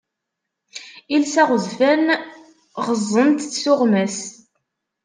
[1.15, 2.05] Iles aɣezfan,
[2.85, 4.17] ɣeẓẓent-tt tuɣmas.